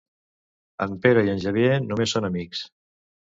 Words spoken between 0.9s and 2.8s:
Pere i en Xavier només són amics.